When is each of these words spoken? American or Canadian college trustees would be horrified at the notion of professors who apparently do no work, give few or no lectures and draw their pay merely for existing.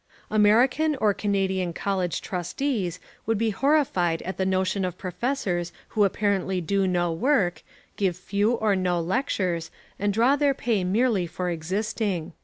American 0.31 0.95
or 0.95 1.13
Canadian 1.13 1.73
college 1.73 2.21
trustees 2.21 2.99
would 3.27 3.37
be 3.37 3.51
horrified 3.51 4.23
at 4.23 4.37
the 4.37 4.47
notion 4.47 4.83
of 4.83 4.97
professors 4.97 5.71
who 5.89 6.03
apparently 6.05 6.59
do 6.59 6.87
no 6.87 7.11
work, 7.13 7.61
give 7.97 8.17
few 8.17 8.53
or 8.53 8.75
no 8.75 8.99
lectures 8.99 9.69
and 9.99 10.11
draw 10.11 10.35
their 10.35 10.55
pay 10.55 10.83
merely 10.83 11.27
for 11.27 11.51
existing. 11.51 12.33